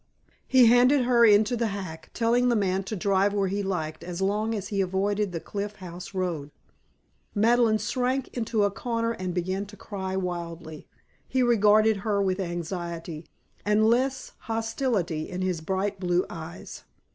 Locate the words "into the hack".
1.23-2.09